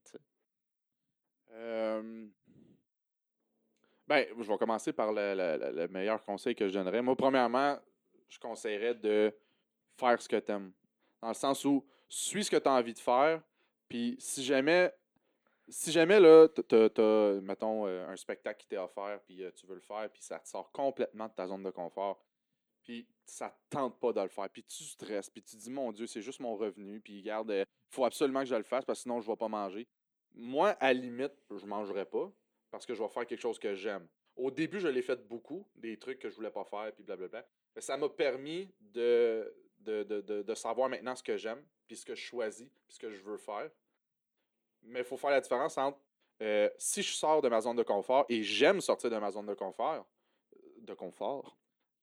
Ben, 4.07 4.27
je 4.39 4.43
vais 4.49 4.57
commencer 4.59 4.93
par 4.93 5.13
le, 5.13 5.35
le- 5.35 5.59
le- 5.59 5.83
le 5.83 5.89
meilleur 5.89 6.23
conseil 6.25 6.55
que 6.55 6.67
je 6.67 6.73
donnerais. 6.73 7.03
Moi, 7.03 7.15
premièrement, 7.15 7.79
je 8.29 8.39
conseillerais 8.39 8.95
de 8.95 9.35
faire 9.99 10.21
ce 10.21 10.29
que 10.29 10.37
tu 10.37 10.51
aimes. 10.51 10.73
Dans 11.21 11.29
le 11.29 11.35
sens 11.35 11.65
où, 11.67 11.87
suis 12.09 12.45
ce 12.45 12.51
que 12.51 12.57
tu 12.57 12.69
envie 12.69 12.95
de 12.95 12.99
faire, 12.99 13.43
puis 13.87 14.17
si 14.19 14.43
jamais, 14.45 14.95
si 15.69 15.93
jamais, 15.93 16.21
là, 16.21 16.49
tu 16.49 16.75
as, 16.75 17.41
mettons, 17.43 17.87
euh, 17.87 18.09
un 18.09 18.17
spectacle 18.17 18.61
qui 18.61 18.69
t'est 18.69 18.79
offert, 18.79 19.21
puis 19.27 19.43
euh, 19.43 19.51
tu 19.55 19.67
veux 19.67 19.75
le 19.75 19.81
faire, 19.83 20.09
puis 20.11 20.23
ça 20.23 20.39
te 20.39 20.49
sort 20.49 20.73
complètement 20.73 21.29
de 21.29 21.33
ta 21.35 21.47
zone 21.47 21.63
de 21.63 21.71
confort, 21.71 22.25
puis 22.89 23.07
ça 23.27 23.51
te 23.51 23.77
tente 23.77 24.01
pas 24.01 24.15
de 24.15 24.23
le 24.23 24.31
faire, 24.31 24.49
puis 24.49 24.65
tu 24.65 24.83
stresses, 24.83 25.29
puis 25.29 25.43
tu 25.43 25.57
dis, 25.57 25.71
mon 25.71 25.93
Dieu, 25.93 26.07
c'est 26.07 26.23
juste 26.23 26.41
mon 26.41 26.57
revenu, 26.57 27.01
puis 27.01 27.21
regarde, 27.21 27.51
il 27.51 27.67
faut 27.91 28.07
absolument 28.07 28.41
que 28.41 28.47
je 28.47 28.55
le 28.55 28.63
fasse, 28.63 28.83
parce 28.87 29.01
que 29.01 29.03
sinon, 29.03 29.21
je 29.21 29.31
vais 29.31 29.37
pas 29.37 29.49
manger. 29.49 29.87
Moi, 30.33 30.71
à 30.81 30.95
la 30.95 30.95
limite, 30.95 31.35
je 31.51 31.67
mangerai 31.67 32.07
pas, 32.07 32.33
parce 32.71 32.87
que 32.87 32.95
je 32.95 33.03
vais 33.03 33.09
faire 33.11 33.27
quelque 33.27 33.43
chose 33.43 33.59
que 33.59 33.75
j'aime. 33.75 34.09
Au 34.37 34.51
début, 34.51 34.81
je 34.81 34.89
l'ai 34.89 35.03
fait 35.03 35.21
beaucoup, 35.29 35.69
des 35.75 35.99
trucs 35.99 36.19
que 36.19 36.31
je 36.31 36.37
voulais 36.37 36.51
pas 36.51 36.65
faire, 36.65 36.91
puis 36.95 37.05
blablabla. 37.05 37.47
Mais 37.77 37.83
ça 37.83 37.99
m'a 37.99 38.09
permis 38.09 38.73
de, 38.81 39.55
de, 39.81 40.05
de, 40.05 40.23
de, 40.23 40.43
de 40.43 40.55
savoir 40.55 40.89
maintenant 40.89 41.15
ce 41.15 41.23
que 41.23 41.37
j'aime, 41.37 41.63
puis 41.87 41.95
ce 41.99 42.07
que 42.07 42.15
je 42.15 42.23
choisis, 42.23 42.71
puis 42.87 42.95
ce 42.95 42.99
que 42.99 43.11
je 43.11 43.21
veux 43.21 43.37
faire. 43.37 43.71
Mais 44.81 45.01
il 45.01 45.05
faut 45.05 45.19
faire 45.19 45.31
la 45.31 45.43
différence 45.43 45.77
entre 45.77 45.99
euh, 46.41 46.71
si 46.79 47.03
je 47.03 47.13
sors 47.13 47.43
de 47.43 47.51
ma 47.51 47.61
zone 47.61 47.77
de 47.77 47.83
confort 47.83 48.25
et 48.31 48.43
j'aime 48.43 48.81
sortir 48.81 49.11
de 49.11 49.19
ma 49.19 49.31
zone 49.31 49.45
de 49.45 49.55
confort, 49.55 50.07
de 50.81 50.95
confort, 50.95 51.59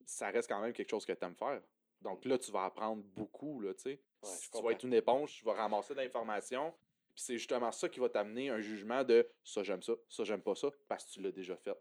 ça 0.05 0.29
reste 0.29 0.47
quand 0.49 0.61
même 0.61 0.73
quelque 0.73 0.89
chose 0.89 1.05
que 1.05 1.13
tu 1.13 1.25
aimes 1.25 1.35
faire. 1.35 1.61
Donc 2.01 2.25
là, 2.25 2.37
tu 2.37 2.51
vas 2.51 2.65
apprendre 2.65 3.03
beaucoup, 3.15 3.61
là, 3.61 3.73
tu 3.73 3.81
sais. 3.81 3.99
Ouais, 4.23 4.29
tu 4.53 4.63
vas 4.63 4.71
être 4.71 4.83
une 4.83 4.93
éponge, 4.93 5.37
tu 5.37 5.45
vas 5.45 5.53
ramasser 5.53 5.93
de 5.93 5.99
l'information, 5.99 6.73
puis 7.13 7.23
c'est 7.23 7.37
justement 7.37 7.71
ça 7.71 7.89
qui 7.89 7.99
va 7.99 8.09
t'amener 8.09 8.49
un 8.49 8.59
jugement 8.59 9.03
de 9.03 9.27
ça 9.43 9.63
j'aime 9.63 9.81
ça, 9.81 9.93
ça 10.09 10.23
j'aime 10.23 10.41
pas 10.41 10.55
ça, 10.55 10.69
parce 10.87 11.05
que 11.05 11.11
tu 11.11 11.21
l'as 11.21 11.31
déjà 11.31 11.55
fait. 11.55 11.75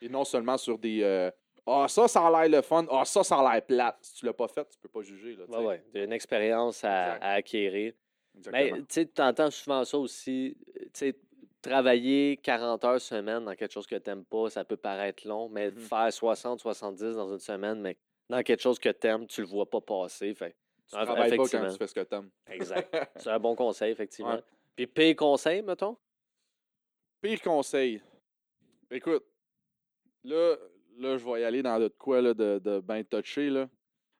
Et 0.00 0.08
non 0.08 0.24
seulement 0.24 0.56
sur 0.56 0.78
des 0.78 1.02
euh, 1.02 1.30
Ah, 1.66 1.86
ça, 1.88 2.08
ça 2.08 2.26
a 2.26 2.30
l'air 2.30 2.58
le 2.58 2.62
fun, 2.62 2.86
ah, 2.90 3.04
ça, 3.04 3.22
ça 3.22 3.38
a 3.38 3.52
l'air 3.52 3.64
plate. 3.64 3.98
Si 4.00 4.14
tu 4.14 4.26
l'as 4.26 4.32
pas 4.32 4.48
fait, 4.48 4.68
tu 4.68 4.78
peux 4.78 4.88
pas 4.88 5.02
juger. 5.02 5.36
Là, 5.36 5.44
tu 5.46 5.56
Ouais, 5.56 5.64
ouais, 5.66 6.04
une 6.04 6.12
expérience 6.12 6.84
à, 6.84 7.14
acquérir. 7.14 7.92
Mais 8.34 8.38
Exactement. 8.38 8.76
tu 8.78 8.84
sais, 8.88 9.06
tu 9.06 9.22
entends 9.22 9.50
souvent 9.50 9.84
ça 9.84 9.98
aussi. 9.98 10.56
Tu 10.74 10.88
sais, 10.94 11.16
travailler 11.62 12.36
40 12.38 12.84
heures 12.84 13.00
semaine 13.00 13.44
dans 13.44 13.54
quelque 13.54 13.72
chose 13.72 13.86
que 13.86 13.96
tu 13.96 14.08
n'aimes 14.10 14.24
pas, 14.24 14.50
ça 14.50 14.64
peut 14.64 14.76
paraître 14.76 15.26
long, 15.26 15.48
mais 15.48 15.70
Mhm. 15.70 15.78
faire 15.80 16.12
60, 16.12 16.60
70 16.60 17.14
dans 17.16 17.28
une 17.32 17.38
semaine, 17.38 17.80
mais 17.80 17.96
dans 18.28 18.42
quelque 18.42 18.60
chose 18.62 18.78
que 18.78 18.88
tu 18.88 19.06
aimes, 19.06 19.26
tu 19.26 19.40
le 19.42 19.46
vois 19.46 19.68
pas 19.68 19.80
passer. 19.80 20.34
Fait, 20.34 20.56
tu 20.88 20.94
ah, 20.96 21.04
travailles 21.04 21.36
pas 21.36 21.48
quand 21.48 21.68
tu 21.70 21.76
fais 21.78 21.86
ce 21.86 21.94
que 21.94 22.00
t'aimes. 22.00 22.30
exact. 22.48 22.94
C'est 23.16 23.30
un 23.30 23.38
bon 23.38 23.54
conseil, 23.54 23.92
effectivement. 23.92 24.34
Ouais. 24.34 24.42
Puis 24.76 24.86
pire 24.86 25.16
conseil, 25.16 25.62
mettons? 25.62 25.96
Pire 27.20 27.40
conseil. 27.42 28.02
Écoute, 28.90 29.24
là, 30.24 30.56
là 30.96 31.16
je 31.18 31.24
vais 31.24 31.40
y 31.42 31.44
aller 31.44 31.62
dans 31.62 31.78
de 31.78 31.88
quoi 31.88 32.20
là, 32.22 32.34
de, 32.34 32.58
de 32.58 32.80
bien 32.80 33.04
touché. 33.04 33.50
Là. 33.50 33.68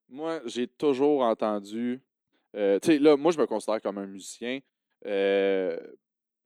Moi, 0.08 0.40
j'ai 0.44 0.66
toujours 0.68 1.22
entendu. 1.22 2.02
euh, 2.56 2.78
tu 2.80 2.88
sais, 2.92 2.98
là, 2.98 3.16
moi, 3.16 3.32
je 3.32 3.38
me 3.38 3.46
considère 3.46 3.80
comme 3.80 3.98
un 3.98 4.06
musicien, 4.06 4.60
euh, 5.06 5.78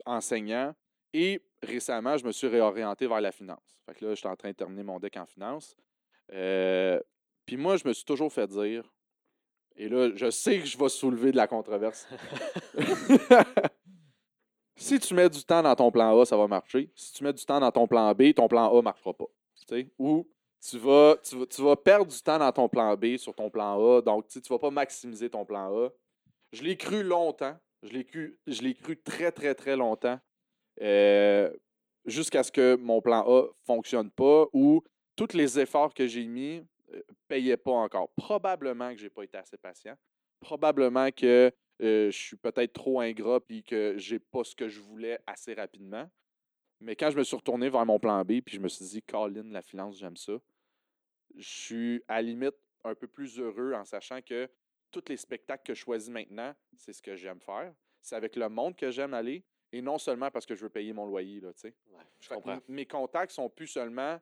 enseignant, 0.06 0.75
et 1.15 1.41
récemment, 1.63 2.19
je 2.19 2.27
me 2.27 2.33
suis 2.33 2.49
réorienté 2.49 3.07
vers 3.07 3.21
la 3.21 3.33
finance. 3.33 3.81
Fait 3.87 3.95
que 3.95 4.05
là, 4.05 4.11
je 4.11 4.17
suis 4.17 4.29
en 4.29 4.37
train 4.37 4.51
de 4.51 4.57
terminer 4.57 4.83
mon 4.83 4.99
deck 4.99 5.17
en 5.17 5.25
finance. 5.25 5.77
Euh, 6.33 7.01
Puis 7.47 7.57
moi, 7.57 7.77
je 7.77 7.87
me 7.87 7.93
suis 7.93 8.05
toujours 8.05 8.33
fait 8.33 8.49
dire, 8.49 8.93
et 9.77 9.89
là, 9.89 10.11
je 10.15 10.31
sais 10.31 10.59
que 10.59 10.67
je 10.67 10.77
vais 10.77 10.89
soulever 10.89 11.31
de 11.31 11.37
la 11.37 11.47
controverse. 11.47 12.09
si 14.77 14.99
tu 14.99 15.15
mets 15.15 15.31
du 15.31 15.45
temps 15.45 15.63
dans 15.63 15.75
ton 15.77 15.91
plan 15.91 16.21
A, 16.21 16.25
ça 16.25 16.37
va 16.37 16.49
marcher. 16.49 16.91
Si 16.97 17.13
tu 17.13 17.25
mets 17.25 17.33
du 17.33 17.45
temps 17.45 17.61
dans 17.61 17.73
ton 17.73 17.87
plan 17.87 18.13
B, 18.13 18.35
ton 18.35 18.49
plan 18.49 18.73
A 18.73 18.77
ne 18.77 18.83
marchera 18.83 19.15
pas. 19.15 19.27
Ou 19.99 20.29
tu 20.61 20.79
vas, 20.79 21.17
tu, 21.23 21.47
tu 21.47 21.63
vas 21.63 21.77
perdre 21.77 22.11
du 22.11 22.21
temps 22.21 22.39
dans 22.39 22.53
ton 22.53 22.69
plan 22.69 22.97
B 22.97 23.17
sur 23.17 23.35
ton 23.35 23.51
plan 23.51 23.79
A, 23.79 24.03
donc 24.03 24.27
tu 24.27 24.39
ne 24.39 24.49
vas 24.49 24.59
pas 24.59 24.71
maximiser 24.71 25.31
ton 25.31 25.45
plan 25.45 25.73
A. 25.77 25.91
Je 26.53 26.63
l'ai 26.63 26.77
cru 26.77 27.05
longtemps. 27.05 27.57
Je 27.85 27.91
l'ai 27.91 28.05
cru, 28.05 28.39
je 28.47 28.63
l'ai 28.63 28.75
cru 28.75 28.97
très, 28.97 29.31
très, 29.31 29.55
très 29.55 29.77
longtemps. 29.77 30.19
Euh, 30.81 31.50
Jusqu'à 32.06 32.43
ce 32.43 32.53
que 32.53 32.76
mon 32.76 33.00
plan 33.00 33.23
A 33.26 33.43
ne 33.43 33.49
fonctionne 33.65 34.11
pas 34.11 34.47
ou 34.53 34.85
tous 35.17 35.32
les 35.32 35.59
efforts 35.59 35.94
que 35.94 36.06
j'ai 36.06 36.26
mis 36.26 36.62
ne 36.93 37.00
payaient 37.29 37.56
pas 37.56 37.73
encore. 37.73 38.11
Probablement 38.15 38.91
que 38.91 38.99
je 38.99 39.05
n'ai 39.05 39.11
pas 39.11 39.23
été 39.23 39.38
assez 39.38 39.56
patient. 39.56 39.97
Probablement 40.41 41.11
que 41.11 41.50
euh, 41.81 42.11
je 42.11 42.17
suis 42.17 42.37
peut-être 42.37 42.75
trop 42.75 43.00
ingrat 43.00 43.41
puis 43.41 43.62
que 43.62 43.94
j'ai 43.97 44.19
pas 44.19 44.44
ce 44.44 44.55
que 44.55 44.69
je 44.69 44.81
voulais 44.81 45.19
assez 45.26 45.55
rapidement. 45.55 46.09
Mais 46.81 46.94
quand 46.94 47.11
je 47.11 47.17
me 47.17 47.25
suis 47.25 47.37
retourné 47.37 47.70
vers 47.70 47.87
mon 47.87 47.99
plan 47.99 48.23
B 48.23 48.43
puis 48.44 48.56
je 48.56 48.61
me 48.61 48.69
suis 48.69 48.85
dit, 48.85 49.03
Colin, 49.03 49.50
la 49.50 49.62
finance, 49.62 49.99
j'aime 49.99 50.17
ça, 50.17 50.35
je 51.37 51.49
suis 51.49 52.03
à 52.06 52.17
la 52.17 52.23
limite 52.23 52.56
un 52.85 52.94
peu 52.94 53.06
plus 53.06 53.38
heureux 53.38 53.73
en 53.73 53.85
sachant 53.87 54.20
que 54.20 54.49
tous 54.91 55.05
les 55.09 55.17
spectacles 55.17 55.62
que 55.65 55.75
je 55.75 55.81
choisis 55.81 56.11
maintenant, 56.11 56.55
c'est 56.77 56.93
ce 56.93 57.00
que 57.00 57.17
j'aime 57.17 57.41
faire. 57.41 57.73
C'est 58.03 58.15
avec 58.15 58.37
le 58.37 58.50
monde 58.50 58.77
que 58.77 58.91
j'aime 58.91 59.15
aller 59.15 59.43
et 59.73 59.83
non 59.83 59.99
seulement 59.99 60.31
parce 60.31 60.47
que 60.47 60.55
je 60.55 60.63
veux 60.63 60.69
payer 60.71 60.93
mon 60.93 61.07
loyer. 61.07 61.41
Là, 61.41 61.53
tu 61.53 61.61
sais. 61.61 61.75
Ouais, 61.93 62.03
je 62.21 62.29
Fait 62.29 62.35
comprends. 62.35 62.59
mes 62.69 62.87
contacts 62.87 63.33
sont 63.33 63.49
plus 63.49 63.67
seulement 63.67 64.21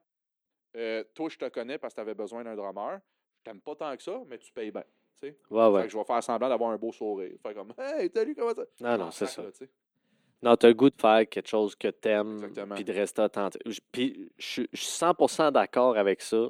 euh, 0.74 1.04
toi, 1.14 1.28
je 1.28 1.36
te 1.36 1.46
connais 1.50 1.76
parce 1.76 1.92
que 1.92 1.96
tu 1.96 2.00
avais 2.00 2.14
besoin 2.14 2.42
d'un 2.44 2.56
drummer. 2.56 2.98
Je 3.38 3.42
t'aime 3.44 3.60
pas 3.60 3.74
tant 3.76 3.94
que 3.96 4.02
ça, 4.02 4.18
mais 4.26 4.38
tu 4.38 4.50
payes 4.52 4.70
bien. 4.70 4.84
tu 5.20 5.28
sais. 5.28 5.36
Ouais, 5.50 5.64
Fait 5.66 5.70
ouais. 5.70 5.82
que 5.84 5.88
je 5.90 5.98
vais 5.98 6.04
faire 6.04 6.22
semblant 6.22 6.48
d'avoir 6.48 6.70
un 6.70 6.78
beau 6.78 6.92
sourire. 6.92 7.36
Faire 7.42 7.54
comme 7.54 7.74
Hey, 7.76 8.10
salut, 8.14 8.34
comment 8.34 8.54
ça? 8.54 8.64
Non, 8.80 8.96
non, 8.96 9.04
En 9.06 9.10
c'est 9.10 9.26
ça. 9.26 9.42
là. 9.42 9.48
Non, 10.42 10.56
tu 10.56 10.64
as 10.66 10.70
le 10.70 10.74
goût 10.74 10.88
de 10.90 10.98
faire 11.00 11.28
quelque 11.28 11.46
chose 11.48 11.76
que 11.76 11.88
tu 11.88 12.08
aimes, 12.08 12.36
Exactement. 12.44 12.74
puis 12.74 12.84
de 12.84 12.92
rester 12.92 13.20
attentif. 13.22 13.60
Puis 13.92 14.30
je 14.38 14.44
suis- 14.46 14.68
je 14.72 14.80
suis 14.80 14.90
100% 14.90 15.52
d'accord 15.52 15.96
avec 15.98 16.22
ça. 16.22 16.48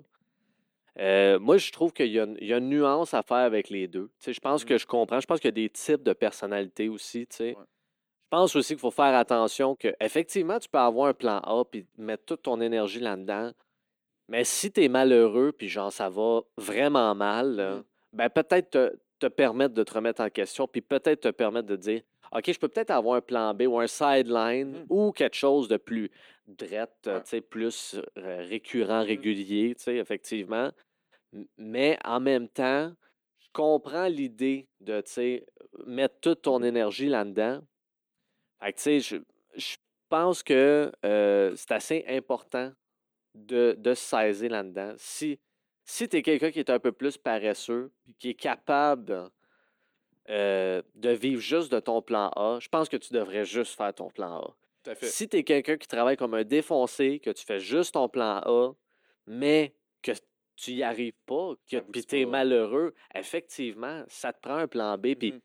Euh, 0.98 1.38
moi, 1.38 1.56
je 1.56 1.72
trouve 1.72 1.92
qu'il 1.92 2.06
y, 2.12 2.20
a 2.20 2.24
une- 2.24 2.36
il 2.40 2.46
y 2.46 2.52
a 2.52 2.58
une 2.58 2.68
nuance 2.68 3.14
à 3.14 3.22
faire 3.22 3.38
avec 3.38 3.70
les 3.70 3.88
deux. 3.88 4.08
Tu 4.18 4.26
sais, 4.26 4.32
je 4.32 4.40
pense 4.40 4.62
Mm. 4.64 4.68
que 4.68 4.78
je 4.78 4.86
comprends. 4.86 5.20
Je 5.20 5.26
pense 5.26 5.40
qu'il 5.40 5.48
y 5.48 5.48
a 5.48 5.52
des 5.52 5.70
types 5.70 6.02
de 6.02 6.12
personnalités 6.12 6.88
aussi. 6.88 7.26
tu 7.26 7.36
sais. 7.36 7.56
Ouais. 7.56 7.64
Je 8.32 8.38
pense 8.38 8.56
aussi 8.56 8.72
qu'il 8.72 8.80
faut 8.80 8.90
faire 8.90 9.14
attention 9.14 9.76
que 9.76 9.88
effectivement, 10.00 10.58
tu 10.58 10.66
peux 10.66 10.78
avoir 10.78 11.08
un 11.08 11.12
plan 11.12 11.38
A 11.40 11.64
puis 11.70 11.84
mettre 11.98 12.24
toute 12.24 12.40
ton 12.40 12.62
énergie 12.62 12.98
là-dedans. 12.98 13.52
Mais 14.30 14.42
si 14.44 14.72
tu 14.72 14.82
es 14.84 14.88
malheureux 14.88 15.52
puis 15.52 15.68
genre 15.68 15.92
ça 15.92 16.08
va 16.08 16.40
vraiment 16.56 17.14
mal, 17.14 17.56
là, 17.56 17.74
Mhm. 17.76 17.84
ben 18.14 18.30
peut-être 18.30 18.70
te, 18.70 18.96
te 19.18 19.26
permettre 19.26 19.74
de 19.74 19.82
te 19.82 19.92
remettre 19.92 20.22
en 20.22 20.30
question 20.30 20.66
puis 20.66 20.80
peut-être 20.80 21.20
te 21.20 21.28
permettre 21.28 21.68
de 21.68 21.76
dire 21.76 22.00
OK, 22.34 22.50
je 22.50 22.58
peux 22.58 22.68
peut-être 22.68 22.90
avoir 22.90 23.16
un 23.16 23.20
plan 23.20 23.52
B 23.52 23.64
ou 23.66 23.78
un 23.78 23.86
sideline 23.86 24.70
Mhm. 24.78 24.86
ou 24.88 25.12
quelque 25.12 25.36
chose 25.36 25.68
de 25.68 25.76
plus 25.76 26.10
drette, 26.46 26.90
Ouais. 27.04 27.20
tu 27.24 27.28
sais, 27.28 27.40
plus 27.42 27.96
euh, 28.16 28.46
récurrent, 28.48 29.00
Mhm. 29.02 29.06
régulier, 29.08 29.74
tu 29.74 29.82
sais, 29.82 29.96
effectivement. 29.96 30.70
Mais 31.58 31.98
en 32.02 32.18
même 32.18 32.48
temps, 32.48 32.90
je 33.40 33.48
comprends 33.52 34.06
l'idée 34.06 34.68
de, 34.80 35.02
tu 35.02 35.10
sais, 35.12 35.46
mettre 35.84 36.14
toute 36.22 36.40
ton 36.40 36.62
énergie 36.62 37.08
là-dedans. 37.10 37.60
Fait 38.62 38.72
que, 38.72 38.76
tu 38.78 38.82
sais, 38.82 39.00
je, 39.00 39.16
je 39.56 39.76
pense 40.08 40.42
que 40.42 40.92
euh, 41.04 41.52
c'est 41.56 41.72
assez 41.72 42.04
important 42.08 42.72
de, 43.34 43.74
de 43.78 43.94
se 43.94 44.04
saisir 44.04 44.50
là-dedans. 44.50 44.94
Si, 44.98 45.40
si 45.84 46.08
tu 46.08 46.18
es 46.18 46.22
quelqu'un 46.22 46.50
qui 46.50 46.60
est 46.60 46.70
un 46.70 46.78
peu 46.78 46.92
plus 46.92 47.16
paresseux, 47.18 47.92
puis 48.04 48.14
qui 48.14 48.28
est 48.30 48.34
capable 48.34 49.30
euh, 50.28 50.82
de 50.94 51.10
vivre 51.10 51.40
juste 51.40 51.72
de 51.72 51.80
ton 51.80 52.02
plan 52.02 52.30
A, 52.36 52.58
je 52.60 52.68
pense 52.68 52.88
que 52.88 52.96
tu 52.96 53.12
devrais 53.12 53.44
juste 53.44 53.76
faire 53.76 53.92
ton 53.92 54.10
plan 54.10 54.40
A. 54.42 54.54
Tout 54.84 54.90
à 54.90 54.94
fait. 54.94 55.06
Si 55.06 55.28
tu 55.28 55.38
es 55.38 55.44
quelqu'un 55.44 55.76
qui 55.76 55.88
travaille 55.88 56.16
comme 56.16 56.34
un 56.34 56.44
défoncé, 56.44 57.18
que 57.20 57.30
tu 57.30 57.44
fais 57.44 57.58
juste 57.60 57.94
ton 57.94 58.08
plan 58.08 58.40
A, 58.44 58.72
mais 59.26 59.74
que 60.02 60.12
tu 60.56 60.74
n'y 60.74 60.82
arrives 60.82 61.14
pas, 61.26 61.54
que 61.68 62.00
tu 62.00 62.20
es 62.20 62.26
malheureux, 62.26 62.94
effectivement, 63.14 64.04
ça 64.08 64.32
te 64.32 64.40
prend 64.40 64.56
un 64.56 64.68
plan 64.68 64.96
B. 64.98 65.14
Puis 65.16 65.32
Mhm. 65.32 65.40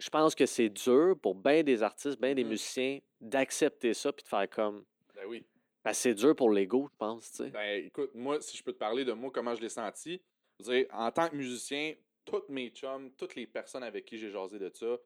Je 0.00 0.08
pense 0.10 0.34
que 0.34 0.46
c'est 0.46 0.68
dur 0.70 1.14
pour 1.22 1.34
bien 1.34 1.62
des 1.62 1.82
artistes, 1.82 2.20
bien 2.20 2.34
des 2.34 2.42
Mhm. 2.44 2.50
musiciens 2.50 2.98
d'accepter 3.20 3.94
ça 3.94 4.12
puis 4.12 4.24
de 4.24 4.28
faire 4.28 4.48
comme 4.48 4.84
Ben 5.14 5.26
oui. 5.26 5.44
Ben, 5.84 5.92
c'est 5.92 6.14
dur 6.14 6.34
pour 6.34 6.50
l'ego, 6.50 6.88
je 6.90 6.96
pense, 6.96 7.30
tu 7.30 7.36
sais. 7.44 7.50
Ben, 7.50 7.84
écoute, 7.86 8.10
moi, 8.14 8.40
si 8.40 8.56
je 8.56 8.62
peux 8.62 8.72
te 8.72 8.78
parler 8.78 9.04
de 9.04 9.12
moi, 9.12 9.30
comment 9.32 9.54
je 9.54 9.60
l'ai 9.60 9.68
senti, 9.68 10.20
je 10.58 10.64
veux 10.64 10.74
dire, 10.78 10.86
en 10.92 11.10
tant 11.10 11.28
que 11.28 11.36
musicien, 11.36 11.94
toutes 12.24 12.48
mes 12.48 12.68
chums, 12.70 13.10
toutes 13.12 13.34
les 13.34 13.46
personnes 13.46 13.82
avec 13.82 14.04
qui 14.04 14.18
j'ai 14.18 14.30
jasé 14.30 14.58
de 14.58 14.70
ça, 14.74 14.96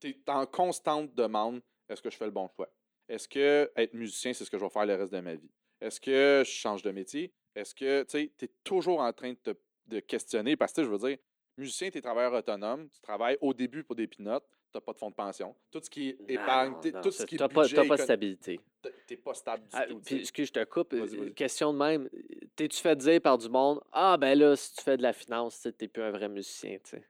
t'es 0.00 0.16
en 0.26 0.46
constante 0.46 1.14
demande 1.14 1.60
est-ce 1.88 2.02
que 2.02 2.10
je 2.10 2.16
fais 2.16 2.24
le 2.26 2.30
bon 2.30 2.48
choix? 2.54 2.68
Est-ce 3.08 3.28
que 3.28 3.70
être 3.76 3.94
musicien, 3.94 4.32
c'est 4.32 4.44
ce 4.44 4.50
que 4.50 4.58
je 4.58 4.64
vais 4.64 4.70
faire 4.70 4.86
le 4.86 4.94
reste 4.94 5.12
de 5.12 5.20
ma 5.20 5.34
vie? 5.34 5.50
Est-ce 5.80 6.00
que 6.00 6.42
je 6.44 6.50
change 6.50 6.82
de 6.82 6.90
métier? 6.90 7.32
Est-ce 7.54 7.74
que, 7.74 8.02
tu 8.04 8.10
sais, 8.10 8.32
tu 8.38 8.44
es 8.44 8.50
toujours 8.64 9.00
en 9.00 9.12
train 9.12 9.30
de 9.32 9.38
te 9.38 9.50
de 9.86 9.98
questionner 9.98 10.56
parce 10.56 10.72
que, 10.72 10.84
je 10.84 10.88
veux 10.88 10.98
dire, 10.98 11.18
musicien, 11.60 11.90
tu 11.90 11.98
es 11.98 12.00
travailleur 12.00 12.32
autonome, 12.32 12.88
tu 12.90 13.00
travailles 13.00 13.38
au 13.40 13.52
début 13.54 13.84
pour 13.84 13.94
des 13.96 14.06
pinottes, 14.06 14.44
tu 14.72 14.76
n'as 14.76 14.80
pas 14.80 14.92
de 14.92 14.98
fonds 14.98 15.10
de 15.10 15.14
pension. 15.14 15.54
Tout 15.70 15.80
ce 15.82 15.90
qui 15.90 16.08
est 16.10 16.18
épargne, 16.28 16.72
Non, 16.72 17.00
tout 17.02 17.10
ce 17.10 17.24
qui 17.24 17.34
est 17.36 17.38
t'as 17.38 17.48
pas, 17.48 17.62
budget, 17.62 17.76
t'as 17.76 17.86
pas 17.88 17.96
de 17.96 18.02
stabilité. 18.02 18.60
t'es- 18.82 18.94
t'es 19.06 19.16
pas 19.16 19.34
stable 19.34 19.62
du 19.64 19.68
Ah, 19.72 19.86
tout. 19.86 19.94
tu 19.96 20.00
puis, 20.00 20.16
excuse, 20.20 20.48
je 20.48 20.52
te 20.52 20.64
coupe. 20.64 20.94
Question 21.34 21.72
de 21.72 21.78
même. 21.78 22.08
T'es-tu 22.56 22.78
fait 22.78 22.96
dire 22.96 23.20
par 23.20 23.36
du 23.38 23.48
monde 23.48 23.80
Ah, 23.92 24.16
ben 24.16 24.38
là, 24.38 24.56
si 24.56 24.74
tu 24.74 24.82
fais 24.82 24.96
de 24.96 25.02
la 25.02 25.12
finance, 25.12 25.60
tu 25.60 25.72
t'es 25.72 25.88
plus 25.88 26.02
un 26.02 26.10
vrai 26.10 26.28
musicien, 26.28 26.78
tu 26.82 26.90
sais. 26.90 27.04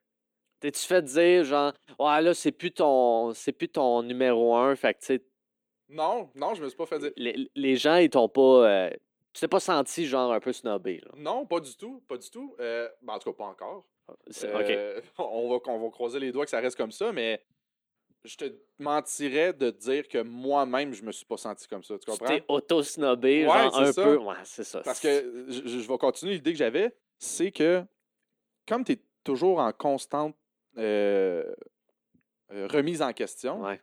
T'es-tu 0.60 0.80
fait 0.86 1.02
dire, 1.02 1.44
genre, 1.44 1.72
ouais, 1.98 2.20
là, 2.20 2.34
c'est 2.34 2.52
plus 2.52 2.70
ton, 2.72 3.32
c'est 3.32 3.52
plus 3.52 3.68
ton 3.68 4.02
numéro 4.02 4.54
un. 4.56 4.76
Fait 4.76 4.92
que, 4.94 5.00
tu 5.00 5.06
sais, 5.06 5.22
Non, 5.88 6.30
non, 6.34 6.54
je 6.54 6.62
me 6.62 6.68
suis 6.68 6.76
pas 6.76 6.86
fait 6.86 6.98
dire. 6.98 7.12
les, 7.16 7.50
les 7.54 7.76
gens, 7.76 7.96
ils 7.96 8.10
t'ont 8.10 8.28
pas. 8.28 8.68
euh, 8.68 8.90
tu 9.32 9.40
t'es 9.40 9.48
pas 9.48 9.60
senti, 9.60 10.06
genre, 10.06 10.32
un 10.32 10.40
peu 10.40 10.52
snobé, 10.52 11.00
là. 11.04 11.12
Non, 11.16 11.46
pas 11.46 11.60
du 11.60 11.74
tout, 11.76 12.02
pas 12.08 12.16
du 12.18 12.28
tout. 12.30 12.54
Euh, 12.60 12.88
ben, 13.00 13.14
en 13.14 13.18
tout 13.18 13.32
cas, 13.32 13.38
pas 13.38 13.50
encore. 13.50 13.86
Euh, 14.44 15.00
on, 15.18 15.48
va, 15.50 15.58
on 15.72 15.78
va 15.84 15.90
croiser 15.90 16.18
les 16.20 16.32
doigts 16.32 16.44
que 16.44 16.50
ça 16.50 16.60
reste 16.60 16.76
comme 16.76 16.92
ça, 16.92 17.12
mais 17.12 17.42
je 18.24 18.36
te 18.36 18.44
mentirais 18.78 19.52
de 19.52 19.70
dire 19.70 20.06
que 20.08 20.18
moi-même, 20.22 20.92
je 20.92 21.02
me 21.02 21.12
suis 21.12 21.24
pas 21.24 21.36
senti 21.38 21.66
comme 21.66 21.82
ça. 21.82 21.94
Tu 21.98 22.04
Tu 22.04 22.10
comprends? 22.10 22.26
t'es 22.26 22.44
auto-snobé, 22.48 23.46
Ouais, 23.46 23.52
genre, 23.52 23.78
un 23.78 23.92
ça. 23.92 24.02
peu. 24.04 24.16
Ouais, 24.18 24.34
c'est 24.44 24.64
ça. 24.64 24.80
Parce 24.82 25.00
que 25.00 25.46
je, 25.48 25.66
je 25.80 25.88
vais 25.88 25.98
continuer 25.98 26.34
l'idée 26.34 26.52
que 26.52 26.58
j'avais, 26.58 26.94
c'est 27.18 27.50
que 27.52 27.82
comme 28.68 28.84
tu 28.84 28.92
es 28.92 29.02
toujours 29.24 29.58
en 29.58 29.72
constante 29.72 30.36
euh, 30.76 31.52
euh, 32.52 32.66
remise 32.68 33.00
en 33.02 33.12
question, 33.12 33.62
Ouais. 33.62 33.80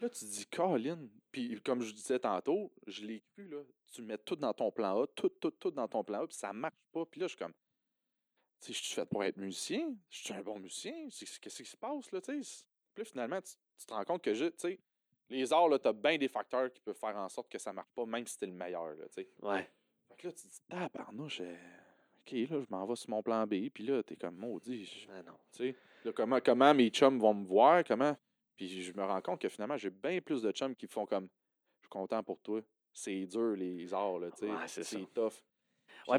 là, 0.00 0.08
tu 0.08 0.20
te 0.20 0.24
dis, 0.30 0.46
Colin, 0.46 0.98
puis 1.32 1.60
comme 1.62 1.80
je 1.82 1.92
disais 1.92 2.18
tantôt, 2.18 2.72
je 2.86 3.04
l'ai 3.04 3.20
cru, 3.32 3.48
là, 3.48 3.58
tu 3.92 4.02
mets 4.02 4.18
tout 4.18 4.36
dans 4.36 4.52
ton 4.52 4.70
plan 4.70 5.02
A, 5.02 5.06
tout, 5.08 5.28
tout, 5.28 5.50
tout 5.52 5.70
dans 5.70 5.86
ton 5.88 6.02
plan 6.04 6.22
A, 6.22 6.26
puis 6.26 6.36
ça 6.36 6.52
marche 6.52 6.74
pas. 6.92 7.04
Puis 7.06 7.20
là, 7.20 7.26
je 7.26 7.30
suis 7.30 7.38
comme, 7.38 7.52
tu 7.52 7.58
je 8.66 8.72
suis 8.72 8.94
fait 8.94 9.06
pour 9.06 9.24
être 9.24 9.36
musicien, 9.36 9.94
je 10.10 10.18
suis 10.24 10.32
un 10.34 10.42
bon 10.42 10.58
musicien, 10.58 11.08
qu'est-ce 11.40 11.62
qui 11.62 11.68
se 11.68 11.76
passe, 11.76 12.10
là, 12.12 12.20
tu 12.20 12.42
sais? 12.42 12.64
Puis 12.94 13.02
là, 13.02 13.04
finalement, 13.04 13.40
tu, 13.40 13.52
tu 13.78 13.86
te 13.86 13.92
rends 13.94 14.04
compte 14.04 14.22
que, 14.22 14.34
je- 14.34 14.46
tu 14.46 14.54
sais, 14.58 14.78
les 15.28 15.52
arts, 15.52 15.68
là, 15.68 15.78
t'as 15.78 15.92
bien 15.92 16.18
des 16.18 16.28
facteurs 16.28 16.72
qui 16.72 16.80
peuvent 16.80 16.96
faire 16.98 17.16
en 17.16 17.28
sorte 17.28 17.48
que 17.50 17.58
ça 17.58 17.72
marche 17.72 17.90
pas, 17.94 18.04
même 18.04 18.26
si 18.26 18.36
t'es 18.38 18.46
le 18.46 18.52
meilleur, 18.52 18.94
là, 18.96 19.06
tu 19.08 19.22
sais. 19.22 19.28
Ouais. 19.42 19.68
Fait 20.08 20.16
que 20.16 20.26
là, 20.26 20.32
tu 20.32 20.42
te 20.42 20.48
dis, 20.48 20.60
tabarnouche, 20.68 21.40
euh, 21.40 21.54
OK, 22.20 22.32
là, 22.32 22.60
je 22.60 22.66
m'en 22.68 22.84
vais 22.86 22.96
sur 22.96 23.10
mon 23.10 23.22
plan 23.22 23.46
B, 23.46 23.70
puis 23.72 23.84
là, 23.86 24.02
t'es 24.02 24.16
comme, 24.16 24.36
maudit, 24.36 24.84
je- 24.84 25.06
Ah 25.10 25.22
non. 25.22 25.32
tu 25.52 25.58
sais, 25.72 25.76
là, 26.04 26.12
comment, 26.12 26.40
comment 26.44 26.74
mes 26.74 26.90
chums 26.90 27.18
vont 27.18 27.34
me 27.34 27.46
voir, 27.46 27.82
comment. 27.84 28.16
Puis 28.56 28.82
je 28.82 28.92
me 28.92 29.02
rends 29.04 29.20
compte 29.22 29.40
que 29.40 29.48
finalement, 29.48 29.76
j'ai 29.78 29.88
bien 29.90 30.20
plus 30.20 30.42
de 30.42 30.50
chums 30.52 30.74
qui 30.76 30.86
font 30.86 31.06
comme, 31.06 31.28
je 31.78 31.84
suis 31.86 31.88
content 31.88 32.22
pour 32.22 32.40
toi. 32.40 32.60
C'est 32.92 33.24
dur, 33.24 33.52
les 33.56 33.94
arts, 33.94 34.18
là, 34.18 34.30
tu 34.32 34.38
sais. 34.40 34.50
Ouais, 34.50 34.68
c'est 34.68 34.82
ça. 34.84 34.96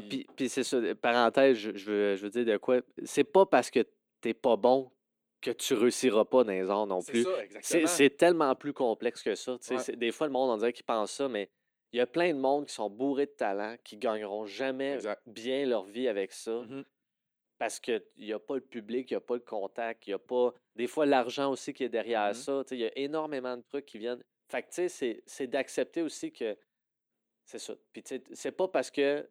Tough. 0.00 0.02
Ouais, 0.02 0.08
puis, 0.08 0.26
puis 0.36 0.48
c'est 0.48 0.64
ça, 0.64 0.76
euh, 0.76 0.94
parenthèse, 0.94 1.56
je, 1.56 1.76
je 1.76 1.90
veux, 1.90 2.16
je 2.16 2.22
veux 2.22 2.30
dire 2.30 2.44
de 2.44 2.56
quoi. 2.56 2.80
C'est 3.04 3.24
pas 3.24 3.46
parce 3.46 3.70
que 3.70 3.80
t'es 4.20 4.34
pas 4.34 4.56
bon 4.56 4.90
que 5.40 5.50
tu 5.50 5.74
réussiras 5.74 6.24
pas 6.24 6.44
dans 6.44 6.52
les 6.52 6.70
arts 6.70 6.86
non 6.86 7.02
plus. 7.02 7.26
C'est 7.62 8.16
tellement 8.16 8.54
plus 8.54 8.72
complexe 8.72 9.22
que 9.22 9.34
ça. 9.34 9.58
Ouais. 9.70 9.96
Des 9.96 10.12
fois, 10.12 10.26
le 10.28 10.32
monde, 10.32 10.50
on 10.50 10.56
dirait 10.56 10.72
qu'ils 10.72 10.84
pense 10.84 11.10
ça, 11.12 11.28
mais 11.28 11.50
il 11.92 11.98
y 11.98 12.00
a 12.00 12.06
plein 12.06 12.32
de 12.32 12.38
monde 12.38 12.66
qui 12.66 12.72
sont 12.74 12.88
bourrés 12.88 13.26
de 13.26 13.32
talent, 13.32 13.76
qui 13.82 13.96
gagneront 13.96 14.46
jamais 14.46 14.94
Exact. 14.94 15.20
bien 15.26 15.66
leur 15.66 15.84
vie 15.84 16.06
avec 16.08 16.32
ça 16.32 16.52
Mhm. 16.62 16.84
parce 17.58 17.80
qu'il 17.80 18.02
n'y 18.18 18.32
a 18.32 18.38
pas 18.38 18.54
le 18.54 18.60
public, 18.60 19.10
il 19.10 19.14
n'y 19.14 19.18
a 19.18 19.20
pas 19.20 19.34
le 19.34 19.40
contact, 19.40 20.06
il 20.06 20.10
n'y 20.10 20.14
a 20.14 20.18
pas. 20.18 20.54
Des 20.76 20.86
fois, 20.86 21.04
l'argent 21.06 21.50
aussi 21.50 21.74
qui 21.74 21.84
est 21.84 21.88
derrière 21.88 22.28
Mhm. 22.28 22.34
ça. 22.34 22.62
Il 22.70 22.78
y 22.78 22.86
a 22.86 22.96
énormément 22.96 23.56
de 23.56 23.62
trucs 23.62 23.84
qui 23.86 23.98
viennent. 23.98 24.22
Fait 24.48 24.62
que, 24.62 24.68
tu 24.68 24.74
sais, 24.74 24.88
c'est- 24.88 25.22
c'est 25.26 25.46
d'accepter 25.48 26.02
aussi 26.02 26.30
que. 26.32 26.56
C'est 27.44 27.58
ça. 27.58 27.74
Puis, 27.92 28.02
tu 28.04 28.14
sais, 28.16 28.22
c'est 28.32 28.52
pas 28.52 28.68
parce 28.68 28.90
que 28.90 29.28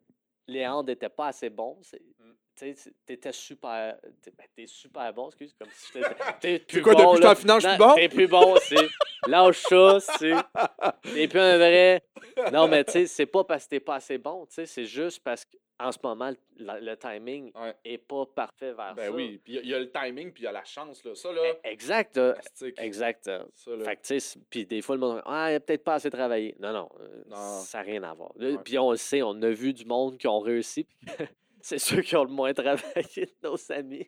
les 0.51 0.67
hands 0.67 0.84
n'étaient 0.84 1.10
pas 1.10 1.27
assez 1.27 1.50
bons. 1.50 1.77
c'est- 1.81 2.01
Mm. 2.20 2.31
Tu 2.53 2.75
sais, 2.75 2.91
t'étais 3.05 3.31
super. 3.31 3.98
T'es 4.22 4.31
ben, 4.38 4.46
t'es 4.55 4.67
super 4.67 5.12
bon, 5.13 5.27
excuse. 5.29 5.55
Comme 5.58 5.70
si. 5.74 5.93
T'es 6.41 6.60
plus 6.60 6.77
C'est 6.77 6.81
quoi, 6.81 6.93
bon, 6.93 7.13
depuis 7.13 7.24
là. 7.24 7.31
en 7.31 7.36
finance, 7.36 7.63
je 7.63 7.70
suis 7.70 7.77
bon? 7.77 7.96
T'es 7.96 8.10
plus 8.10 8.27
bon, 8.27 8.55
c'est. 8.67 8.88
Lâche 9.27 9.62
ça, 9.70 10.00
c'est. 10.00 10.34
T'es 11.13 11.27
plus 11.27 11.39
un 11.39 11.57
vrai. 11.57 12.03
Non, 12.51 12.67
mais 12.67 12.83
tu 12.83 12.91
sais, 12.91 13.05
c'est 13.07 13.25
pas 13.25 13.43
parce 13.43 13.65
que 13.65 13.69
t'es 13.71 13.79
pas 13.79 13.95
assez 13.95 14.17
bon, 14.17 14.45
tu 14.47 14.55
sais, 14.55 14.65
c'est 14.65 14.85
juste 14.85 15.21
parce 15.23 15.45
qu'en 15.45 15.91
ce 15.91 15.97
moment, 16.03 16.31
le, 16.57 16.79
le 16.85 16.95
timing 16.97 17.51
Ouais. 17.55 17.73
est 17.85 17.97
pas 17.97 18.25
parfait 18.25 18.73
vers 18.73 18.93
Ben 18.95 19.09
ça. 19.09 19.11
oui, 19.11 19.39
puis 19.43 19.53
il 19.53 19.55
y 19.55 19.59
a- 19.59 19.61
il 19.63 19.69
y, 19.69 19.73
a 19.73 19.79
le 19.79 19.91
timing, 19.91 20.31
puis 20.31 20.43
il 20.43 20.45
y 20.45 20.47
a 20.47 20.51
la 20.51 20.63
chance, 20.63 21.03
là. 21.03 21.13
Ça, 21.15 21.31
là, 21.31 21.41
E- 21.41 21.57
Exact, 21.63 22.17
euh, 22.17 22.33
exact. 22.77 23.27
euh. 23.27 23.43
ça, 23.53 23.71
là. 23.75 23.83
Fait 23.85 23.95
que, 23.97 24.01
tu 24.01 24.19
sais, 24.19 24.39
puis 24.50 24.65
des 24.65 24.81
fois, 24.81 24.95
le 24.95 25.01
monde, 25.01 25.21
ah, 25.25 25.51
il 25.51 25.55
a 25.55 25.59
peut-être 25.59 25.83
pas 25.83 25.95
assez 25.95 26.09
travaillé. 26.09 26.55
Non, 26.59 26.71
non, 26.73 26.89
euh, 27.00 27.23
Non. 27.29 27.35
ça 27.63 27.79
n'a 27.79 27.83
rien 27.83 28.03
à 28.03 28.13
voir. 28.13 28.31
Là, 28.38 28.50
Ouais. 28.51 28.57
Puis 28.63 28.77
on 28.79 28.91
le 28.91 28.97
sait, 28.97 29.21
on 29.21 29.39
a 29.41 29.50
vu 29.50 29.73
du 29.73 29.85
monde 29.85 30.17
qui 30.17 30.27
ont 30.27 30.39
réussi. 30.39 30.85
puis 31.05 31.05
c'est 31.61 31.79
ceux 31.79 32.01
qui 32.01 32.15
ont 32.15 32.23
le 32.23 32.31
moins 32.31 32.53
travaillé 32.53 33.25
de 33.25 33.33
nos 33.47 33.71
amis. 33.71 34.07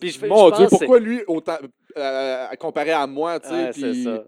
puis 0.00 0.10
je 0.10 0.18
fais, 0.18 0.28
Mon 0.28 0.50
Dieu, 0.50 0.64
pense 0.66 0.70
que 0.72 0.76
pourquoi 0.78 1.00
lui, 1.00 1.22
autant, 1.26 1.58
euh, 1.96 2.46
comparé 2.58 2.90
à 2.92 3.06
moi, 3.06 3.38
tu 3.40 3.48
sais, 3.48 3.54
Ouais, 3.54 3.72
c'est 3.72 3.90
puis- 3.90 4.04
ça. 4.04 4.24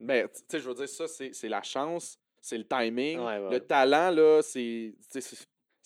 Mais, 0.00 0.26
tu 0.28 0.40
sais, 0.48 0.58
je 0.60 0.68
veux 0.68 0.74
dire, 0.74 0.88
ça, 0.88 1.06
c'est 1.08 1.48
la 1.48 1.62
chance, 1.62 2.18
c'est 2.40 2.56
le 2.58 2.66
timing. 2.66 3.18
Ouais, 3.18 3.38
ouais. 3.38 3.50
Le 3.50 3.60
talent, 3.60 4.10
là, 4.10 4.40
c'est 4.42 4.94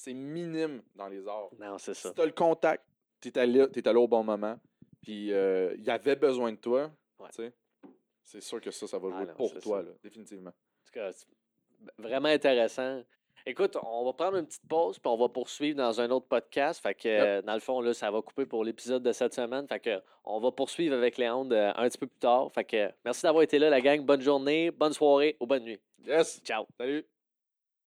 minime 0.08 0.82
dans 0.94 1.08
les 1.08 1.26
arts. 1.26 1.50
Non, 1.58 1.78
c'est 1.78 1.94
ça. 1.94 2.08
Si 2.10 2.14
tu 2.14 2.20
as 2.20 2.26
le 2.26 2.32
contact, 2.32 2.84
tu 3.20 3.28
es 3.28 3.38
allé, 3.38 3.68
t'es 3.70 3.86
allé 3.88 3.98
au 3.98 4.06
bon 4.08 4.22
moment, 4.22 4.58
puis 5.02 5.32
euh, 5.32 5.74
il 5.76 5.84
y 5.84 5.90
avait 5.90 6.16
besoin 6.16 6.52
de 6.52 6.58
toi, 6.58 6.90
Ouais. 7.18 7.28
tu 7.30 7.36
sais, 7.44 7.52
c'est 8.22 8.40
sûr 8.40 8.60
que 8.60 8.70
ça, 8.70 8.86
ça 8.86 8.98
va 8.98 9.08
Ah 9.12 9.16
jouer 9.18 9.26
non, 9.26 9.34
pour 9.34 9.58
toi, 9.60 9.82
là, 9.82 9.90
définitivement. 10.02 10.50
En 10.50 10.84
tout 10.86 10.92
cas, 10.92 11.10
vraiment 11.98 12.28
intéressant. 12.28 13.02
Écoute, 13.46 13.76
on 13.82 14.06
va 14.06 14.12
prendre 14.14 14.38
une 14.38 14.46
petite 14.46 14.66
pause, 14.66 14.98
puis 14.98 15.10
on 15.10 15.18
va 15.18 15.28
poursuivre 15.28 15.76
dans 15.76 16.00
un 16.00 16.10
autre 16.10 16.26
podcast. 16.26 16.82
Fait 16.82 16.94
que, 16.94 17.42
dans 17.42 17.52
le 17.52 17.60
fond, 17.60 17.82
là, 17.82 17.92
ça 17.92 18.10
va 18.10 18.22
couper 18.22 18.46
pour 18.46 18.64
l'épisode 18.64 19.02
de 19.02 19.12
cette 19.12 19.34
semaine. 19.34 19.68
Fait 19.68 19.80
que, 19.80 20.00
on 20.24 20.40
va 20.40 20.50
poursuivre 20.50 20.96
avec 20.96 21.18
Léandre 21.18 21.54
euh, 21.54 21.72
un 21.76 21.88
petit 21.88 21.98
peu 21.98 22.06
plus 22.06 22.18
tard. 22.18 22.50
Fait 22.52 22.64
que, 22.64 22.90
merci 23.04 23.22
d'avoir 23.22 23.42
été 23.42 23.58
là, 23.58 23.68
la 23.68 23.82
gang. 23.82 24.00
Bonne 24.00 24.22
journée, 24.22 24.70
bonne 24.70 24.94
soirée 24.94 25.36
ou 25.40 25.46
bonne 25.46 25.64
nuit. 25.64 25.80
Yes! 26.06 26.40
Ciao. 26.42 26.66
Salut! 26.78 27.04